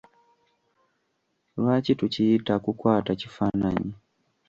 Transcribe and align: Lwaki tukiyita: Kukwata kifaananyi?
Lwaki 1.57 1.91
tukiyita: 1.99 2.53
Kukwata 2.63 3.11
kifaananyi? 3.19 3.93